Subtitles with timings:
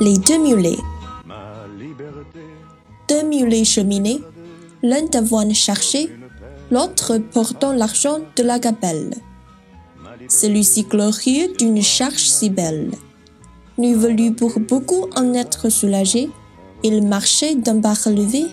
[0.00, 0.78] Les deux mulets.
[3.08, 4.20] Deux mulets cheminés,
[4.82, 6.10] l'un d'avoine cherché,
[6.70, 9.14] l'autre portant l'argent de la gabelle.
[10.28, 12.90] Celui-ci glorieux d'une charge si belle.
[13.78, 16.30] N'eût voulu pour beaucoup en être soulagé,
[16.82, 18.46] il marchait d'un pas relevé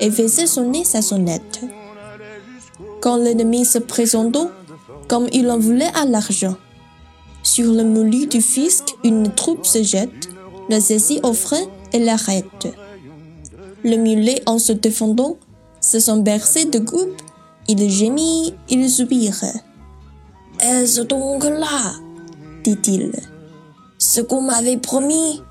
[0.00, 1.60] et faisait sonner sa sonnette.
[3.00, 4.50] Quand l'ennemi se présentant,
[5.08, 6.56] comme il en voulait à l'argent,
[7.42, 10.30] sur le moulu du fisc, une troupe se jette,
[10.68, 12.68] le saisit au frein et l'arrête.
[13.84, 15.36] Le mulet, en se défendant,
[15.80, 17.20] se sont bercés de coupe,
[17.68, 19.44] il gémit, il soupire.
[20.60, 21.94] Est-ce donc là?
[22.64, 23.12] dit-il.
[23.98, 25.42] Ce qu'on m'avait promis.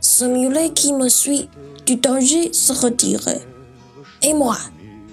[0.00, 1.48] Ce mulet qui me suit
[1.86, 3.28] du danger se retire.
[4.22, 4.56] Et moi,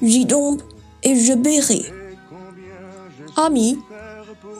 [0.01, 0.61] j'y tombe
[1.03, 1.85] et je bérai.
[3.35, 3.77] Ami,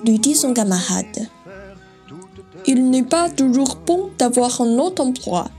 [0.06, 1.28] lui dit son camarade,
[2.68, 5.50] il n'est pas toujours bon d'avoir un autre emploi.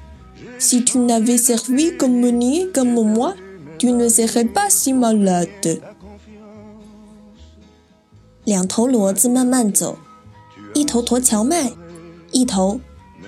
[0.58, 3.34] Si tu n'avais servi comme meunier comme moi,
[3.78, 5.80] tu ne serais pas si malade.
[8.44, 9.98] 两头骡子慢慢走，
[10.74, 11.72] 一头驮荞麦，
[12.32, 12.80] 一头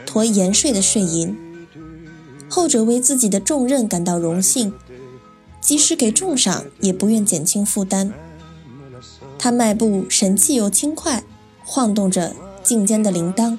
[0.07, 1.37] 驮盐税的税银。
[2.49, 4.73] 后者为自己的重任感到荣幸，
[5.61, 8.13] 即使给重赏，也不愿减轻负担。
[9.39, 11.23] 他迈步神气又轻快，
[11.65, 13.57] 晃动着颈间的铃铛。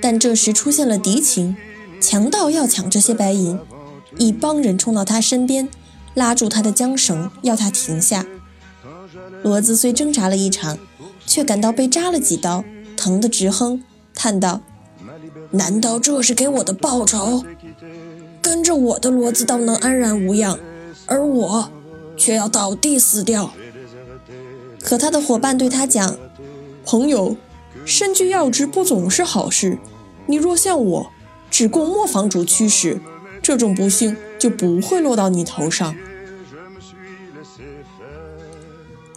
[0.00, 1.56] 但这时出现了敌情，
[2.00, 3.58] 强盗要抢这些白银，
[4.16, 5.68] 一帮人冲到他身边，
[6.14, 8.24] 拉住他的缰绳，要他停下。
[9.44, 10.78] 骡子虽挣扎了一场，
[11.26, 12.64] 却感到被扎了几刀，
[12.96, 13.82] 疼得直哼，
[14.14, 14.60] 叹道
[15.52, 17.44] ：“难道这是给我的报酬？
[18.40, 20.58] 跟着我的骡子倒能安然无恙，
[21.06, 21.70] 而我
[22.16, 23.52] 却要倒地死掉。”
[24.82, 26.16] 可他的伙伴对他讲
[26.86, 27.36] ：“朋友，
[27.84, 29.78] 身居要职不总是好事。
[30.30, 31.10] 你若像我，
[31.50, 33.00] 只供磨坊主驱使，
[33.42, 35.96] 这种不幸就不会落到你头上。”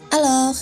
[0.10, 0.56] Hello，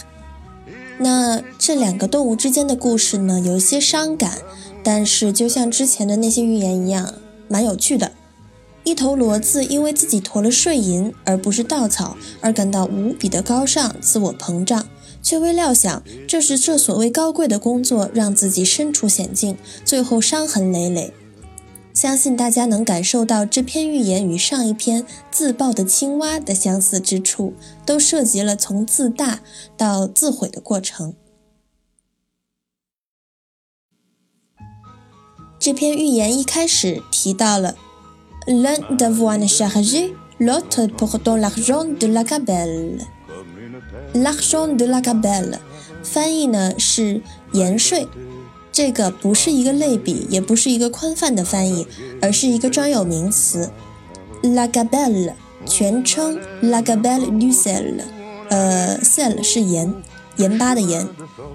[0.97, 4.40] 那这两个动物之间的故事呢，有一些伤感，
[4.84, 7.13] 但是就像之前的那些寓言一样，
[7.47, 8.11] 蛮有趣的。
[8.84, 14.85] 一头骡子因为自己驮了税银而不是稻草，而感到无比的高尚，自我膨胀，
[15.22, 21.14] 却未料想这是这所谓高贵的工作让自己身处险境，最后伤痕累累。
[21.94, 27.54] 相信大家能感受到这篇寓言与上一篇自爆的青蛙的相似之处，
[27.86, 29.42] 都涉及了从自大
[29.76, 31.14] 到自毁的过程。
[35.59, 37.76] 这篇寓言一开始提到了。
[38.48, 42.98] L'un d'avoine chargé, l'autre portant l'argent de la gabelle.
[44.13, 45.59] L'argent de la gabelle，
[46.03, 47.22] 翻译呢是
[47.53, 48.07] 盐税。
[48.72, 51.88] 这个不是一个类比，也不是一个宽泛的翻译，
[52.22, 53.69] 而是一个专有名词。
[54.41, 55.33] La gabelle，
[55.66, 58.01] 全称 La gabelle du sel。
[58.49, 59.94] 呃，sel 是盐，
[60.38, 61.07] 盐巴的盐，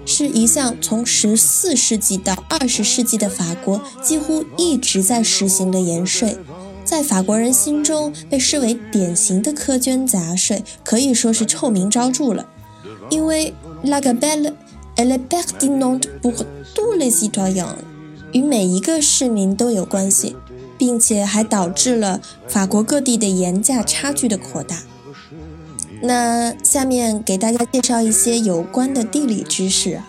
[0.05, 6.37] 是一项从十四世纪到二十世纪的法国几乎一直在实行的盐税。
[6.87, 12.47] 在法国人心中被视为典型的苛捐杂税，可以说是臭名昭著了。
[13.09, 13.53] 因为
[13.83, 14.53] la gabelle
[14.95, 17.75] est pertinente pour tous les citoyens，
[18.31, 20.37] 与每一个市民都有关系，
[20.77, 24.77] 并且还导致了法国各地的盐价差距的扩大。
[26.01, 30.07] 那下面给大家介绍一些有关的地理知识啊。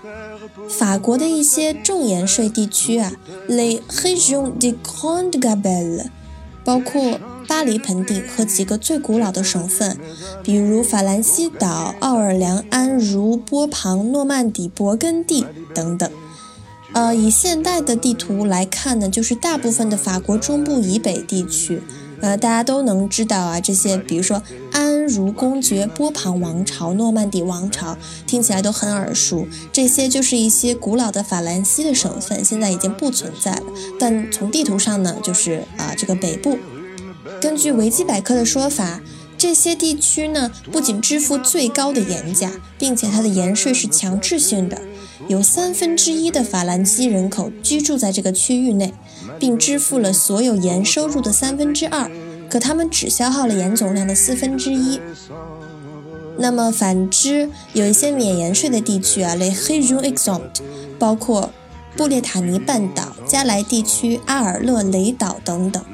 [0.68, 3.12] 法国的一些重盐税地区啊
[3.48, 6.06] ，les régions de grande gabelle。
[6.68, 9.96] 包括巴黎盆地和几个最古老的省份，
[10.42, 16.10] 比如法兰西岛、奥尔良、安茹、波旁、诺曼底、勃艮第等等。
[16.92, 21.80] 呃，以现代的地图来看呢，就是大部分的法国中部以北地区。
[22.20, 24.42] 呃，大家都能知道啊，这些比如说
[24.72, 27.96] 安茹公爵、波旁王朝、诺曼底王朝，
[28.26, 29.46] 听起来都很耳熟。
[29.72, 33.62] 这些就是一些古老的法兰西的省份，现在已经不存在了。
[33.98, 36.58] 但从地图上呢，就是啊这个北部。
[37.40, 39.00] 根据维基百科的说法，
[39.38, 44.82] 这些地区呢不仅支付最高的盐价，并且它的盐税是强制性的，
[45.28, 48.92] 有三分之一的法兰西人口居住在这个区域内。
[49.38, 52.10] 并支付了所有盐收入的三分之二，
[52.50, 55.00] 可他们只消耗了盐总量的四分之一。
[56.38, 60.60] 那么反之，有一些免盐税的地区啊，les régions exempt，
[60.98, 61.52] 包括
[61.96, 65.84] 布列塔尼半岛、加莱地区、阿尔勒雷岛等等。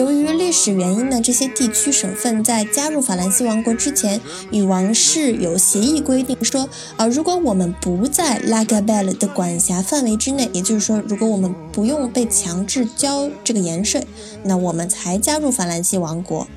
[0.00, 4.18] 由于历史原因呢，这些地区省份在加入法兰西王国之前，
[4.50, 6.66] 与王室有协议规定说，
[6.96, 14.06] 啊，如果我们不在拉加贝尔的管辖范围之内，也就是说，如果我们不用被强制交这个盐税，
[14.42, 16.48] 那我们才加入法兰西王国。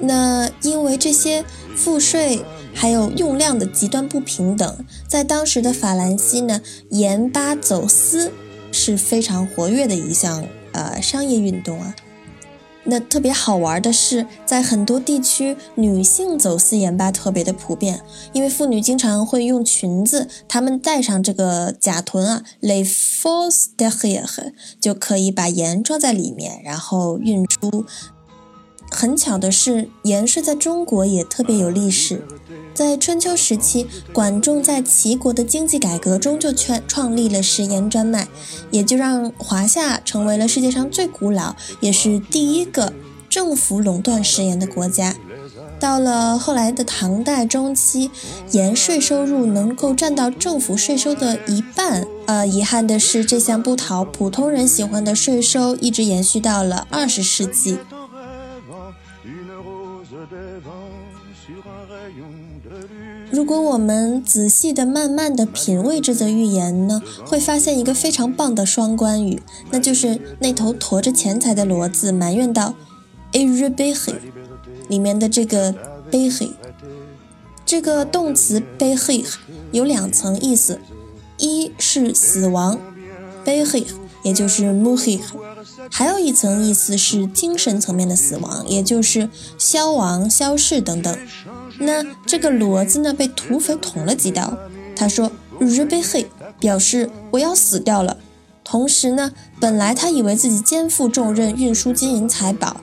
[0.00, 1.44] 那因为这些
[1.76, 2.40] 赋税
[2.74, 6.60] 还有用量的极端不平等，在当时的法兰西呢，
[6.90, 8.32] 盐巴走私
[8.72, 10.44] 是非常活跃的一项。
[10.72, 11.94] 呃，商业运动啊，
[12.84, 18.00] 那特别好玩的是，在很多地区，女性走私盐巴特别的普遍，
[18.32, 27.86] 因为妇女经常会用裙子，她们带上这个假臀啊，les fausses d e r r i e r 就可以把盐装在里面，然后运出。
[28.92, 32.22] 很巧的是，盐税在中国也特别有历史。
[32.74, 38.28] 在春秋时期，管仲在齐国的经济改革中就创创立了食盐专卖，
[38.70, 42.92] 也就让华夏成为了世界上最古老也是第一个
[43.28, 45.16] 政府垄断食盐的国家。
[45.78, 48.10] 到了后来的唐代中期，
[48.52, 52.06] 盐税收入能够占到政府税收的一半。
[52.26, 57.78] 呃，遗憾的是，这项不讨普通人喜欢的税收一直延续到了二十世纪。
[63.32, 72.74] 如果我们仔细的、慢慢的品味这则寓言呢，会发现一个非常棒的双关语，那就是那头驮着钱财的骡子埋怨道
[73.32, 74.14] i r i b e h
[74.88, 75.74] 里面的这个
[76.10, 76.50] b e h
[77.64, 79.38] 这个动词 b e h
[79.70, 80.78] 有两层意思，
[81.38, 82.78] 一是死亡
[83.42, 83.86] b e h
[84.22, 85.20] 也就是 m u h i
[85.90, 91.16] 还有一层意思是精神层面的死亡，也就是消亡、消逝等等。
[91.78, 94.56] 那这个骡子呢，被土匪捅了几刀。
[94.94, 96.26] 他说 r 被黑”，
[96.60, 98.18] 表示我要死掉了。
[98.64, 102.80] 同时呢，本来他以为自己肩负重任，运输金银财宝，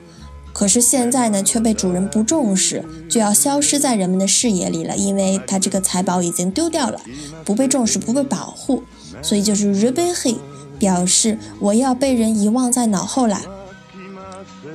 [0.52, 7.00] 可是现在呢，却被主人不重视，就要消失在人们的视野里了，因为他这个财宝已经丢掉了，
[7.44, 8.82] 不被重视，不被保护，
[9.22, 10.36] 所以就是 r 被黑”。
[10.78, 13.38] 表示我要被人遗忘在脑后了。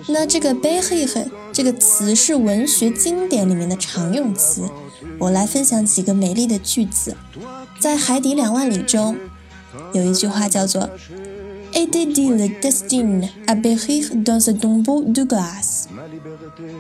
[0.08, 4.64] 那这个 b e h i 这个词是文学经典里面的常用词。
[5.20, 7.16] 我来分享几个美丽的句子。
[7.80, 9.18] 在《海底两万里》中，
[9.94, 10.90] 有一句话叫做
[11.74, 15.86] “Était-il destiné à périr dans ce tombeau de glace？”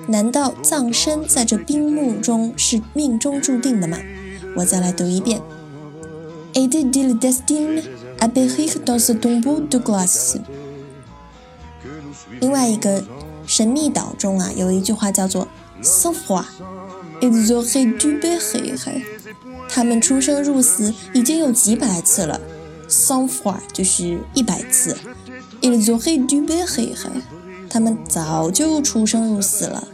[0.07, 3.99] 难道葬身在这冰墓中是命中注定的吗？
[4.57, 5.41] 我再来读一遍
[6.53, 7.83] ：“Était-il destiné？”
[8.19, 10.37] a b e r i c dans ce tombeau de glace。
[12.39, 13.03] 另外一个
[13.45, 15.47] 神秘岛中啊，有一句话叫做
[15.81, 19.01] “sans foi”，ils auraient dû périr。
[19.69, 22.39] 他们出生入死已经有几百次了
[22.87, 24.97] s a f o 就是一百次
[25.61, 26.95] ，ils auraient dû périr。
[27.69, 29.87] 他们早就出生入死了。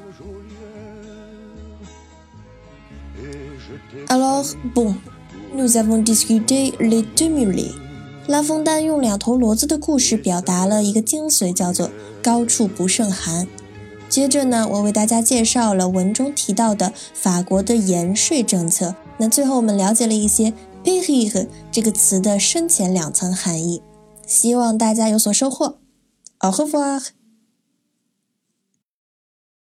[4.07, 4.45] Alors
[4.75, 4.95] bon,
[5.55, 7.71] nous avons discuté les deux mulets。
[8.27, 11.89] 拉风丹用两头骡子的故事表达了一个精髓，叫做
[12.23, 13.47] “高处不胜寒”。
[14.07, 18.95] 接着呢，我为大家介绍了文中提到的法国的盐税政策。
[19.17, 20.53] 那最后我们了解了一些
[20.83, 23.81] “périr” 这个词的深浅两层含义，
[24.25, 25.77] 希望大家有所收获。
[26.39, 27.20] Au revoir。